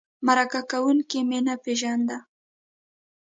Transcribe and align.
مرکه 0.27 0.61
کوونکی 0.71 1.19
مې 1.29 1.39
نه 1.47 1.55
پېژنده. 1.63 2.17